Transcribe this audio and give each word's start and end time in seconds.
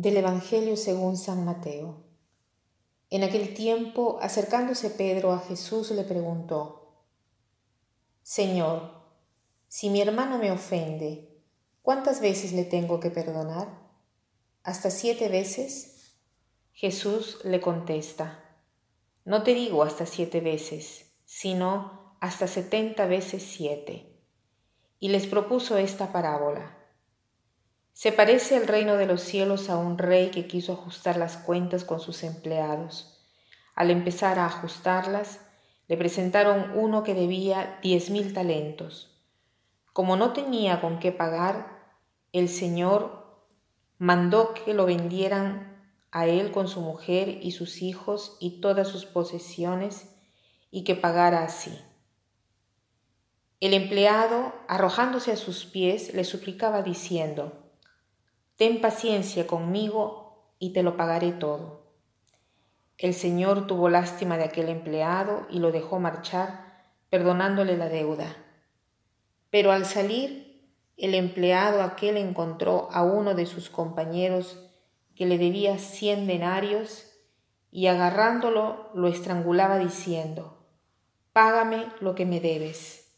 Del 0.00 0.16
Evangelio 0.16 0.78
según 0.78 1.18
San 1.18 1.44
Mateo. 1.44 2.06
En 3.10 3.22
aquel 3.22 3.52
tiempo, 3.52 4.18
acercándose 4.22 4.88
Pedro 4.88 5.30
a 5.30 5.40
Jesús, 5.40 5.90
le 5.90 6.04
preguntó, 6.04 7.04
Señor, 8.22 8.94
si 9.68 9.90
mi 9.90 10.00
hermano 10.00 10.38
me 10.38 10.52
ofende, 10.52 11.42
¿cuántas 11.82 12.22
veces 12.22 12.54
le 12.54 12.64
tengo 12.64 12.98
que 12.98 13.10
perdonar? 13.10 13.78
¿Hasta 14.62 14.90
siete 14.90 15.28
veces? 15.28 16.16
Jesús 16.72 17.38
le 17.44 17.60
contesta, 17.60 18.42
No 19.26 19.42
te 19.42 19.52
digo 19.52 19.82
hasta 19.82 20.06
siete 20.06 20.40
veces, 20.40 21.12
sino 21.26 22.16
hasta 22.22 22.46
setenta 22.46 23.04
veces 23.04 23.42
siete. 23.42 24.18
Y 24.98 25.08
les 25.08 25.26
propuso 25.26 25.76
esta 25.76 26.10
parábola. 26.10 26.79
Se 28.00 28.12
parece 28.12 28.56
el 28.56 28.66
reino 28.66 28.96
de 28.96 29.04
los 29.04 29.20
cielos 29.20 29.68
a 29.68 29.76
un 29.76 29.98
rey 29.98 30.30
que 30.30 30.46
quiso 30.46 30.72
ajustar 30.72 31.18
las 31.18 31.36
cuentas 31.36 31.84
con 31.84 32.00
sus 32.00 32.22
empleados. 32.22 33.20
Al 33.74 33.90
empezar 33.90 34.38
a 34.38 34.46
ajustarlas, 34.46 35.40
le 35.86 35.98
presentaron 35.98 36.78
uno 36.78 37.02
que 37.02 37.12
debía 37.12 37.78
diez 37.82 38.08
mil 38.08 38.32
talentos. 38.32 39.20
Como 39.92 40.16
no 40.16 40.32
tenía 40.32 40.80
con 40.80 40.98
qué 40.98 41.12
pagar, 41.12 41.78
el 42.32 42.48
Señor 42.48 43.36
mandó 43.98 44.54
que 44.54 44.72
lo 44.72 44.86
vendieran 44.86 45.92
a 46.10 46.26
él 46.26 46.52
con 46.52 46.68
su 46.68 46.80
mujer 46.80 47.28
y 47.28 47.50
sus 47.50 47.82
hijos 47.82 48.38
y 48.40 48.62
todas 48.62 48.88
sus 48.88 49.04
posesiones 49.04 50.08
y 50.70 50.84
que 50.84 50.94
pagara 50.94 51.44
así. 51.44 51.78
El 53.60 53.74
empleado, 53.74 54.54
arrojándose 54.68 55.32
a 55.32 55.36
sus 55.36 55.66
pies, 55.66 56.14
le 56.14 56.24
suplicaba 56.24 56.80
diciendo, 56.80 57.66
Ten 58.60 58.82
paciencia 58.82 59.46
conmigo 59.46 60.54
y 60.58 60.74
te 60.74 60.82
lo 60.82 60.94
pagaré 60.98 61.32
todo. 61.32 61.94
El 62.98 63.14
Señor 63.14 63.66
tuvo 63.66 63.88
lástima 63.88 64.36
de 64.36 64.44
aquel 64.44 64.68
empleado 64.68 65.46
y 65.48 65.60
lo 65.60 65.72
dejó 65.72 65.98
marchar, 65.98 66.82
perdonándole 67.08 67.78
la 67.78 67.88
deuda. 67.88 68.36
Pero 69.48 69.72
al 69.72 69.86
salir, 69.86 70.68
el 70.98 71.14
empleado 71.14 71.80
aquel 71.82 72.18
encontró 72.18 72.90
a 72.92 73.02
uno 73.02 73.34
de 73.34 73.46
sus 73.46 73.70
compañeros 73.70 74.62
que 75.16 75.24
le 75.24 75.38
debía 75.38 75.78
cien 75.78 76.26
denarios 76.26 77.10
y 77.70 77.86
agarrándolo 77.86 78.90
lo 78.92 79.08
estrangulaba 79.08 79.78
diciendo, 79.78 80.66
Págame 81.32 81.86
lo 82.00 82.14
que 82.14 82.26
me 82.26 82.40
debes. 82.40 83.16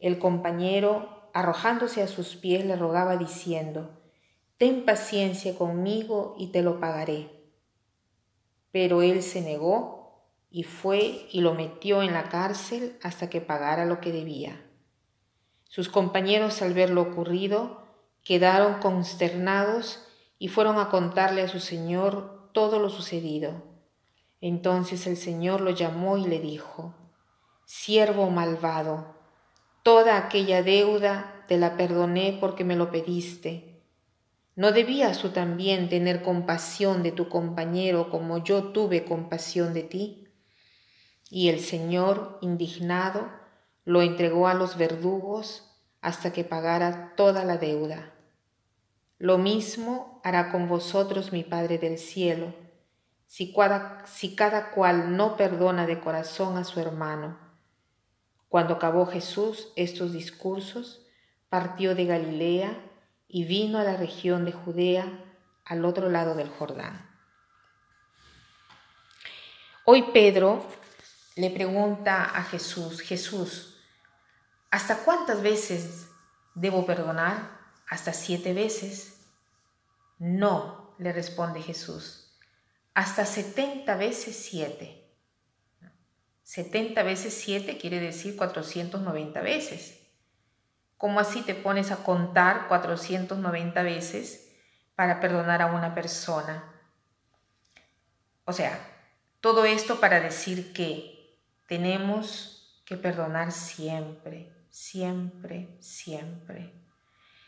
El 0.00 0.18
compañero, 0.18 1.30
arrojándose 1.32 2.02
a 2.02 2.08
sus 2.08 2.36
pies, 2.36 2.66
le 2.66 2.76
rogaba 2.76 3.16
diciendo, 3.16 3.99
ten 4.60 4.84
paciencia 4.84 5.56
conmigo 5.56 6.34
y 6.38 6.48
te 6.48 6.60
lo 6.60 6.80
pagaré. 6.80 7.30
Pero 8.70 9.00
él 9.00 9.22
se 9.22 9.40
negó 9.40 10.22
y 10.50 10.64
fue 10.64 11.26
y 11.32 11.40
lo 11.40 11.54
metió 11.54 12.02
en 12.02 12.12
la 12.12 12.24
cárcel 12.24 12.98
hasta 13.02 13.30
que 13.30 13.40
pagara 13.40 13.86
lo 13.86 14.02
que 14.02 14.12
debía. 14.12 14.62
Sus 15.64 15.88
compañeros 15.88 16.60
al 16.60 16.74
ver 16.74 16.90
lo 16.90 17.00
ocurrido 17.00 17.86
quedaron 18.22 18.80
consternados 18.80 20.06
y 20.38 20.48
fueron 20.48 20.78
a 20.78 20.90
contarle 20.90 21.40
a 21.40 21.48
su 21.48 21.58
señor 21.58 22.50
todo 22.52 22.78
lo 22.80 22.90
sucedido. 22.90 23.62
Entonces 24.42 25.06
el 25.06 25.16
señor 25.16 25.62
lo 25.62 25.70
llamó 25.70 26.18
y 26.18 26.26
le 26.26 26.38
dijo, 26.38 26.94
Siervo 27.64 28.28
malvado, 28.28 29.14
toda 29.82 30.18
aquella 30.18 30.62
deuda 30.62 31.46
te 31.48 31.56
la 31.56 31.78
perdoné 31.78 32.36
porque 32.38 32.62
me 32.62 32.76
lo 32.76 32.90
pediste 32.90 33.69
¿No 34.56 34.72
debías 34.72 35.18
tú 35.18 35.30
también 35.30 35.88
tener 35.88 36.22
compasión 36.22 37.02
de 37.02 37.12
tu 37.12 37.28
compañero 37.28 38.10
como 38.10 38.38
yo 38.38 38.72
tuve 38.72 39.04
compasión 39.04 39.72
de 39.74 39.82
ti? 39.84 40.28
Y 41.30 41.48
el 41.48 41.60
Señor, 41.60 42.38
indignado, 42.40 43.30
lo 43.84 44.02
entregó 44.02 44.48
a 44.48 44.54
los 44.54 44.76
verdugos 44.76 45.70
hasta 46.00 46.32
que 46.32 46.44
pagara 46.44 47.14
toda 47.16 47.44
la 47.44 47.56
deuda. 47.56 48.12
Lo 49.18 49.38
mismo 49.38 50.20
hará 50.24 50.50
con 50.50 50.68
vosotros 50.68 51.32
mi 51.32 51.44
Padre 51.44 51.78
del 51.78 51.98
cielo, 51.98 52.54
si 53.26 53.52
cada, 53.52 54.04
si 54.06 54.34
cada 54.34 54.70
cual 54.72 55.16
no 55.16 55.36
perdona 55.36 55.86
de 55.86 56.00
corazón 56.00 56.56
a 56.56 56.64
su 56.64 56.80
hermano. 56.80 57.38
Cuando 58.48 58.74
acabó 58.74 59.06
Jesús 59.06 59.72
estos 59.76 60.12
discursos, 60.12 61.06
partió 61.48 61.94
de 61.94 62.06
Galilea, 62.06 62.89
y 63.32 63.44
vino 63.44 63.78
a 63.78 63.84
la 63.84 63.96
región 63.96 64.44
de 64.44 64.52
Judea 64.52 65.06
al 65.64 65.84
otro 65.84 66.08
lado 66.08 66.34
del 66.34 66.48
Jordán. 66.48 67.08
Hoy 69.84 70.02
Pedro 70.12 70.66
le 71.36 71.50
pregunta 71.50 72.24
a 72.24 72.42
Jesús, 72.42 73.00
Jesús, 73.00 73.76
¿hasta 74.70 75.04
cuántas 75.04 75.42
veces 75.42 76.08
debo 76.54 76.84
perdonar? 76.84 77.58
¿Hasta 77.88 78.12
siete 78.12 78.52
veces? 78.52 79.20
No, 80.18 80.94
le 80.98 81.12
responde 81.12 81.62
Jesús, 81.62 82.36
hasta 82.94 83.24
setenta 83.24 83.96
veces 83.96 84.36
siete. 84.36 85.08
Setenta 86.42 87.04
veces 87.04 87.32
siete 87.32 87.78
quiere 87.78 88.00
decir 88.00 88.36
490 88.36 89.40
veces. 89.40 89.99
¿Cómo 91.00 91.18
así 91.18 91.40
te 91.40 91.54
pones 91.54 91.92
a 91.92 92.04
contar 92.04 92.68
490 92.68 93.82
veces 93.82 94.52
para 94.94 95.18
perdonar 95.18 95.62
a 95.62 95.72
una 95.72 95.94
persona? 95.94 96.62
O 98.44 98.52
sea, 98.52 98.78
todo 99.40 99.64
esto 99.64 99.98
para 99.98 100.20
decir 100.20 100.74
que 100.74 101.40
tenemos 101.66 102.82
que 102.84 102.98
perdonar 102.98 103.50
siempre, 103.50 104.52
siempre, 104.68 105.74
siempre. 105.80 106.74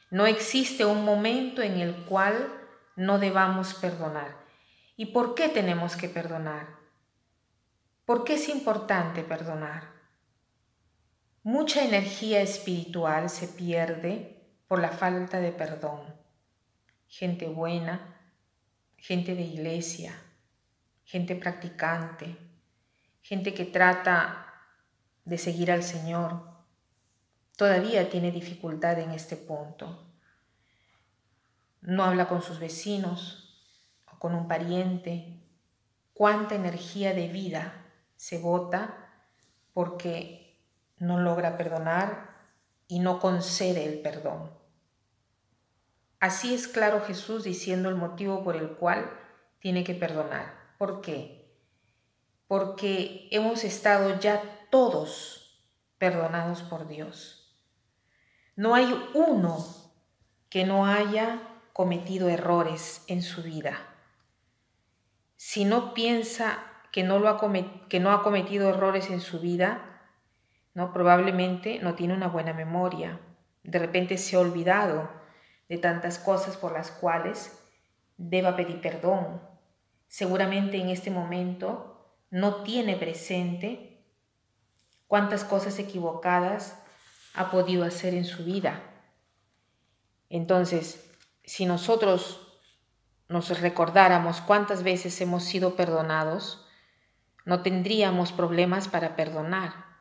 No 0.09 0.25
existe 0.25 0.87
un 0.87 1.05
momento 1.05 1.61
en 1.61 1.79
el 1.79 2.07
cual 2.07 2.51
no 2.97 3.19
debamos 3.19 3.75
perdonar. 3.75 4.35
¿Y 4.97 5.13
por 5.13 5.35
qué 5.35 5.51
tenemos 5.51 5.95
que 5.95 6.09
perdonar? 6.09 6.69
¿Por 8.07 8.25
qué 8.25 8.37
es 8.37 8.49
importante 8.49 9.23
perdonar? 9.23 9.92
Mucha 11.45 11.85
energía 11.85 12.41
espiritual 12.41 13.29
se 13.29 13.49
pierde 13.49 14.47
por 14.69 14.79
la 14.79 14.91
falta 14.91 15.41
de 15.41 15.51
perdón. 15.51 16.01
Gente 17.09 17.49
buena, 17.49 18.17
gente 18.97 19.35
de 19.35 19.43
iglesia, 19.43 20.15
gente 21.05 21.35
practicante, 21.35 22.37
gente 23.23 23.55
que 23.55 23.65
trata 23.65 24.55
de 25.25 25.37
seguir 25.37 25.73
al 25.73 25.83
Señor, 25.83 26.49
todavía 27.57 28.09
tiene 28.09 28.31
dificultad 28.31 29.01
en 29.01 29.11
este 29.11 29.37
punto. 29.37 30.15
No 31.81 32.05
habla 32.05 32.29
con 32.29 32.43
sus 32.43 32.61
vecinos 32.61 33.67
o 34.13 34.17
con 34.21 34.37
un 34.37 34.47
pariente. 34.47 35.43
Cuánta 36.15 36.55
energía 36.55 37.15
de 37.15 37.27
vida 37.27 37.85
se 38.15 38.39
bota 38.39 39.27
porque 39.73 40.42
no 41.03 41.19
logra 41.19 41.57
perdonar 41.57 42.31
y 42.87 43.01
no 43.01 43.19
concede 43.19 43.85
el 43.85 44.03
perdón. 44.03 44.53
Así 46.21 46.55
es 46.55 46.69
claro 46.69 47.01
Jesús 47.01 47.43
diciendo 47.43 47.89
el 47.89 47.97
motivo 47.97 48.45
por 48.45 48.55
el 48.55 48.69
cual 48.69 49.11
tiene 49.59 49.83
que 49.83 49.95
perdonar. 49.95 50.55
¿Por 50.79 51.01
qué? 51.01 51.59
Porque 52.47 53.27
hemos 53.33 53.65
estado 53.65 54.21
ya 54.21 54.43
todos 54.71 55.67
perdonados 55.99 56.63
por 56.63 56.87
Dios. 56.87 57.53
No 58.55 58.77
hay 58.77 58.95
uno 59.15 59.59
que 60.51 60.65
no 60.65 60.87
haya 60.87 61.41
cometido 61.73 62.29
errores 62.29 63.03
en 63.09 63.23
su 63.23 63.43
vida. 63.43 63.77
Si 65.35 65.65
no 65.65 65.95
piensa 65.95 66.61
que 66.93 67.03
no, 67.03 67.19
lo 67.19 67.29
ha, 67.29 67.41
que 67.89 67.99
no 67.99 68.13
ha 68.13 68.23
cometido 68.23 68.69
errores 68.69 69.11
en 69.11 69.21
su 69.21 69.41
vida, 69.41 69.89
¿no? 70.75 70.93
Probablemente 70.93 71.79
no 71.81 71.95
tiene 71.95 72.15
una 72.15 72.29
buena 72.29 72.53
memoria, 72.53 73.21
de 73.63 73.79
repente 73.79 74.19
se 74.19 74.37
ha 74.37 74.41
olvidado 74.41 75.11
de 75.69 75.79
tantas 75.79 76.19
cosas 76.19 76.57
por 76.57 76.73
las 76.73 76.91
cuales 76.91 77.59
deba 78.17 78.57
pedir 78.57 78.81
perdón. 78.81 79.41
Seguramente 80.09 80.79
en 80.79 80.91
este 80.91 81.11
momento 81.11 82.17
no 82.31 82.63
tiene 82.63 82.97
presente 82.97 84.05
cuántas 85.07 85.45
cosas 85.45 85.79
equivocadas 85.79 86.83
ha 87.35 87.51
podido 87.51 87.85
hacer 87.85 88.15
en 88.15 88.25
su 88.25 88.45
vida. 88.45 88.83
Entonces, 90.29 91.11
si 91.45 91.67
nosotros 91.67 92.61
nos 93.29 93.61
recordáramos 93.61 94.41
cuántas 94.41 94.83
veces 94.83 95.19
hemos 95.21 95.45
sido 95.45 95.77
perdonados, 95.77 96.67
no 97.45 97.63
tendríamos 97.63 98.33
problemas 98.33 98.89
para 98.89 99.17
perdonar 99.17 99.92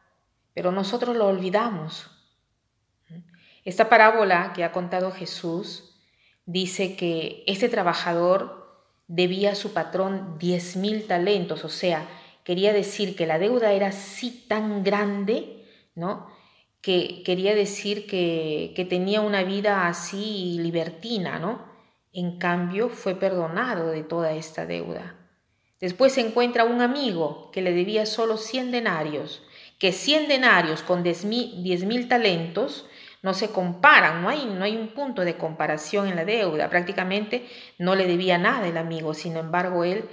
pero 0.53 0.71
nosotros 0.71 1.15
lo 1.15 1.27
olvidamos. 1.27 2.09
Esta 3.63 3.89
parábola 3.89 4.53
que 4.53 4.63
ha 4.63 4.71
contado 4.71 5.11
Jesús 5.11 5.95
dice 6.45 6.95
que 6.95 7.43
este 7.47 7.69
trabajador 7.69 8.61
debía 9.07 9.51
a 9.51 9.55
su 9.55 9.73
patrón 9.73 10.37
diez 10.39 10.75
mil 10.75 11.05
talentos, 11.05 11.63
o 11.63 11.69
sea, 11.69 12.07
quería 12.43 12.73
decir 12.73 13.15
que 13.15 13.27
la 13.27 13.39
deuda 13.39 13.73
era 13.73 13.87
así 13.87 14.45
tan 14.47 14.83
grande, 14.83 15.65
¿no? 15.95 16.27
Que 16.81 17.21
quería 17.23 17.53
decir 17.53 18.07
que, 18.07 18.73
que 18.75 18.85
tenía 18.85 19.21
una 19.21 19.43
vida 19.43 19.87
así 19.87 20.57
libertina, 20.59 21.37
¿no? 21.39 21.69
En 22.13 22.39
cambio, 22.39 22.89
fue 22.89 23.15
perdonado 23.15 23.91
de 23.91 24.03
toda 24.03 24.33
esta 24.33 24.65
deuda. 24.65 25.15
Después 25.79 26.13
se 26.13 26.21
encuentra 26.21 26.63
un 26.65 26.81
amigo 26.81 27.49
que 27.51 27.61
le 27.61 27.73
debía 27.73 28.05
solo 28.05 28.37
100 28.37 28.71
denarios, 28.71 29.43
que 29.81 29.91
100 29.91 30.27
denarios 30.27 30.83
con 30.83 31.01
10 31.01 31.25
mil 31.25 32.07
talentos 32.07 32.85
no 33.23 33.33
se 33.33 33.49
comparan, 33.49 34.21
no 34.21 34.29
hay, 34.29 34.45
no 34.45 34.63
hay 34.63 34.77
un 34.77 34.89
punto 34.89 35.25
de 35.25 35.37
comparación 35.37 36.07
en 36.07 36.15
la 36.15 36.23
deuda. 36.23 36.69
Prácticamente 36.69 37.47
no 37.79 37.95
le 37.95 38.05
debía 38.05 38.37
nada 38.37 38.67
el 38.67 38.77
amigo, 38.77 39.15
sin 39.15 39.37
embargo, 39.37 39.83
él 39.83 40.07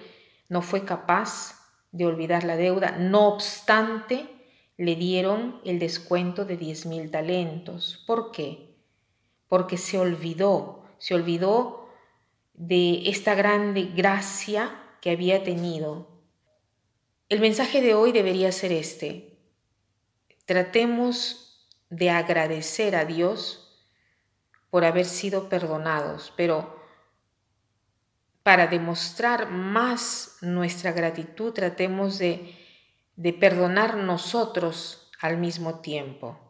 no 0.49 0.63
fue 0.63 0.87
capaz 0.87 1.55
de 1.93 2.07
olvidar 2.07 2.45
la 2.45 2.57
deuda, 2.57 2.97
no 2.99 3.29
obstante, 3.29 4.27
le 4.79 4.97
dieron 4.97 5.61
el 5.67 5.79
descuento 5.79 6.47
de 6.47 6.57
10 6.57 6.87
mil 6.87 7.11
talentos. 7.11 8.03
¿Por 8.07 8.33
qué? 8.33 8.75
Porque 9.49 9.77
se 9.77 9.99
olvidó, 9.99 10.85
se 10.97 11.15
olvidó 11.15 11.91
de 12.55 13.11
esta 13.11 13.35
grande 13.35 13.91
gracia 13.95 14.83
que 15.03 15.11
había 15.11 15.45
tenido. 15.45 16.09
El 17.29 17.41
mensaje 17.41 17.83
de 17.83 17.93
hoy 17.93 18.13
debería 18.13 18.51
ser 18.51 18.73
este. 18.73 19.29
Tratemos 20.49 21.69
de 21.91 22.09
agradecer 22.09 22.97
a 22.97 23.05
Dios 23.05 23.85
por 24.71 24.87
haber 24.87 25.05
sido 25.05 25.51
perdonados, 25.51 26.33
pero 26.39 26.83
para 28.43 28.67
demostrar 28.67 29.51
más 29.51 30.39
nuestra 30.41 30.93
gratitud 30.93 31.53
tratemos 31.53 32.19
de, 32.19 32.57
de 33.17 33.35
perdonar 33.35 33.99
nosotros 33.99 35.11
al 35.21 35.37
mismo 35.37 35.81
tiempo, 35.81 36.41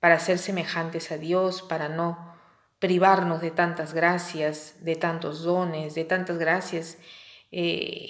para 0.00 0.18
ser 0.18 0.38
semejantes 0.38 1.12
a 1.12 1.16
Dios, 1.16 1.62
para 1.62 1.88
no 1.88 2.34
privarnos 2.80 3.40
de 3.40 3.52
tantas 3.52 3.94
gracias, 3.94 4.74
de 4.84 4.96
tantos 4.96 5.44
dones, 5.44 5.94
de 5.94 6.04
tantas 6.04 6.36
gracias 6.36 6.98
eh, 7.52 8.08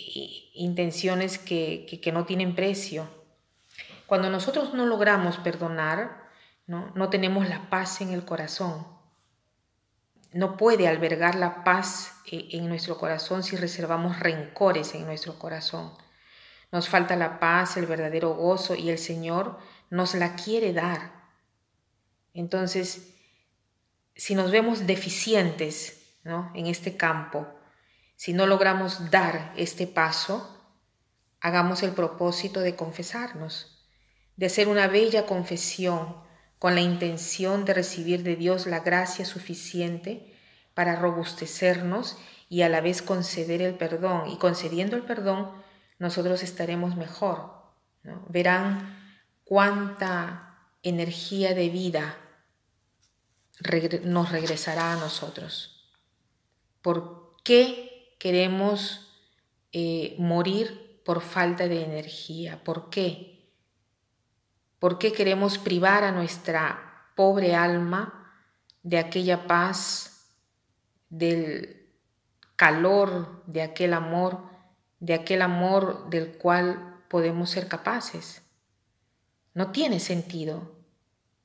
intenciones 0.55 1.39
que, 1.39 2.01
que, 2.01 2.11
no 2.11 2.25
tienen 2.25 2.55
precio. 2.55 3.20
Cuando 4.11 4.29
nosotros 4.29 4.75
no 4.75 4.87
logramos 4.87 5.37
perdonar, 5.37 6.29
¿no? 6.67 6.91
no 6.97 7.11
tenemos 7.11 7.49
la 7.49 7.71
paz 7.71 8.01
en 8.01 8.11
el 8.11 8.25
corazón. 8.25 8.85
No 10.33 10.57
puede 10.57 10.89
albergar 10.89 11.37
la 11.37 11.63
paz 11.63 12.21
eh, 12.27 12.49
en 12.51 12.69
nuestro 12.69 12.99
corazón 12.99 13.45
si 13.45 13.55
reservamos 13.55 14.19
rencores 14.19 14.97
en 14.97 15.07
nuestro 15.07 15.39
corazón. 15.39 15.93
Nos 16.73 16.89
falta 16.89 17.15
la 17.15 17.39
paz, 17.39 17.77
el 17.77 17.87
verdadero 17.87 18.35
gozo 18.35 18.75
y 18.75 18.91
el 18.91 18.99
Señor 18.99 19.61
nos 19.91 20.17
la 20.17 20.35
quiere 20.35 20.73
dar. 20.73 21.13
Entonces, 22.35 23.15
si 24.17 24.35
nos 24.35 24.51
vemos 24.51 24.89
deficientes 24.89 26.17
¿no? 26.25 26.51
en 26.57 26.67
este 26.67 26.97
campo, 26.97 27.47
si 28.17 28.33
no 28.33 28.49
logramos 28.49 29.13
dar 29.13 29.53
este 29.57 29.87
paso, 29.87 30.67
hagamos 31.41 31.85
el 31.85 31.93
propósito 31.93 32.59
de 32.59 32.75
confesarnos, 32.75 33.77
de 34.41 34.47
hacer 34.47 34.69
una 34.69 34.89
bella 34.89 35.27
confesión 35.27 36.17
con 36.59 36.75
la 36.75 36.81
intención 36.81 37.67
de 37.67 37.75
recibir 37.75 38.23
de 38.23 38.37
Dios 38.37 38.67
la 38.67 38.81
gracia 38.81 39.27
suficiente 39.27 40.35
para 40.73 40.97
robustecernos 40.97 42.17
y 42.49 42.63
a 42.63 42.71
la 42.71 42.81
vez 42.81 43.03
conceder 43.03 43.61
el 43.61 43.75
perdón. 43.75 44.31
Y 44.31 44.39
concediendo 44.39 44.97
el 44.97 45.03
perdón, 45.03 45.51
nosotros 45.99 46.43
estaremos 46.43 46.97
mejor. 46.97 47.53
Verán 48.31 49.21
cuánta 49.45 50.57
energía 50.83 51.53
de 51.53 51.69
vida 51.69 52.17
nos 54.05 54.33
regresará 54.33 54.95
a 54.95 54.97
nosotros. 54.97 55.93
¿Por 56.81 57.37
qué 57.45 58.17
queremos 58.19 59.11
eh, 59.73 60.15
morir 60.19 61.01
por 61.05 61.23
falta 61.23 61.67
de 61.69 61.83
energía. 61.83 62.63
¿Por 62.63 62.91
qué? 62.91 63.40
¿Por 64.81 64.99
qué 64.99 65.13
queremos 65.13 65.59
privar 65.59 66.03
a 66.03 66.11
nuestra 66.11 67.13
pobre 67.15 67.55
alma 67.55 68.33
de 68.83 68.99
aquella 68.99 69.47
paz, 69.47 70.35
del 71.09 71.89
calor, 72.57 73.45
de 73.47 73.63
aquel 73.63 73.95
amor, 73.95 74.43
de 74.99 75.15
aquel 75.15 75.43
amor 75.43 76.11
del 76.11 76.37
cual 76.37 77.05
podemos 77.09 77.51
ser 77.51 77.69
capaces? 77.69 78.43
No 79.55 79.71
tiene 79.71 80.01
sentido. 80.01 80.73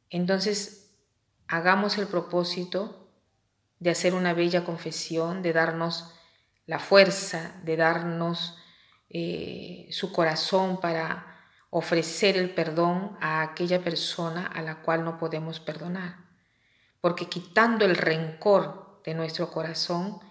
Entonces, 0.09 0.97
hagamos 1.47 1.99
el 1.99 2.07
propósito 2.07 3.11
de 3.79 3.91
hacer 3.91 4.15
una 4.15 4.33
bella 4.33 4.65
confesión, 4.65 5.43
de 5.43 5.53
darnos 5.53 6.15
la 6.65 6.79
fuerza 6.79 7.55
de 7.63 7.77
darnos 7.77 8.57
eh, 9.09 9.87
su 9.91 10.11
corazón 10.11 10.79
para 10.79 11.34
ofrecer 11.77 12.37
el 12.37 12.51
perdón 12.51 13.17
a 13.19 13.41
aquella 13.41 13.83
persona 13.83 14.47
a 14.47 14.61
la 14.61 14.81
cual 14.81 15.03
no 15.03 15.17
podemos 15.17 15.59
perdonar. 15.59 16.15
Porque 17.01 17.27
quitando 17.27 17.83
el 17.83 17.97
rencor 17.97 19.01
de 19.03 19.13
nuestro 19.13 19.51
corazón, 19.51 20.21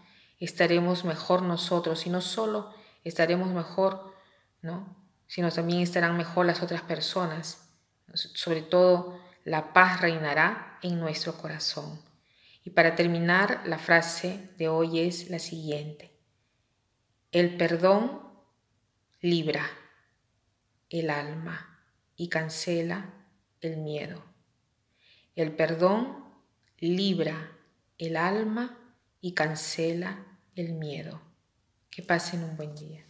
estaremos 0.41 1.05
mejor 1.05 1.43
nosotros 1.43 2.07
y 2.07 2.09
no 2.09 2.23
solo 2.23 2.73
estaremos 3.05 3.51
mejor, 3.51 4.15
¿no? 4.63 4.97
sino 5.27 5.51
también 5.51 5.83
estarán 5.83 6.17
mejor 6.17 6.47
las 6.47 6.63
otras 6.63 6.81
personas. 6.81 7.69
Sobre 8.15 8.63
todo, 8.63 9.21
la 9.45 9.75
paz 9.75 10.01
reinará 10.01 10.79
en 10.81 10.99
nuestro 10.99 11.37
corazón. 11.37 12.01
Y 12.65 12.71
para 12.71 12.95
terminar, 12.95 13.61
la 13.67 13.77
frase 13.77 14.49
de 14.57 14.71
hoy 14.71 15.01
es 15.01 15.29
la 15.29 15.39
siguiente. 15.39 16.19
El 17.33 17.59
perdón 17.59 18.23
libra 19.21 19.69
el 20.91 21.11
alma 21.11 21.81
y 22.17 22.29
cancela 22.29 23.13
el 23.61 23.79
miedo. 23.79 24.25
El 25.35 25.55
perdón 25.57 26.25
libra 26.79 27.53
el 27.99 28.17
alma 28.17 28.79
y 29.21 29.33
cancela 29.33 30.27
el 30.55 30.75
miedo. 30.75 31.21
Que 31.91 32.03
pasen 32.03 32.43
un 32.43 32.57
buen 32.57 32.75
día. 32.75 33.05